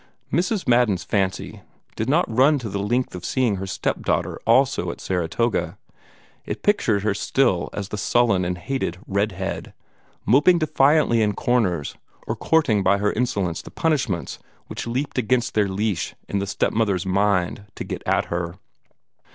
Mrs. 0.33 0.67
Madden's 0.67 1.03
fancy 1.03 1.61
did 1.95 2.09
not 2.09 2.25
run 2.27 2.57
to 2.57 2.69
the 2.69 2.79
length 2.81 3.13
of 3.13 3.23
seeing 3.23 3.57
her 3.57 3.67
step 3.67 4.01
daughter 4.01 4.39
also 4.47 4.89
at 4.89 4.99
Saratoga; 4.99 5.77
it 6.43 6.63
pictured 6.63 7.03
her 7.03 7.13
still 7.13 7.69
as 7.71 7.89
the 7.89 7.99
sullen 7.99 8.43
and 8.43 8.57
hated 8.57 8.97
"red 9.05 9.33
head," 9.33 9.75
moping 10.25 10.57
defiantly 10.57 11.21
in 11.21 11.33
corners, 11.33 11.97
or 12.25 12.35
courting 12.35 12.81
by 12.81 12.97
her 12.97 13.13
insolence 13.13 13.61
the 13.61 13.69
punishments 13.69 14.39
which 14.65 14.87
leaped 14.87 15.19
against 15.19 15.53
their 15.53 15.67
leash 15.69 16.15
in 16.27 16.39
the 16.39 16.47
step 16.47 16.73
mother's 16.73 17.05
mind 17.05 17.65
to 17.75 17.83
get 17.83 18.01
at 18.07 18.25
her. 18.25 18.55